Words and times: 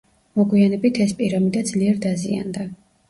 მოგვიანებით 0.39 0.97
ეს 1.05 1.13
პირამიდა 1.21 1.63
ძლიერ 1.73 2.01
დაზიანდა. 2.07 2.67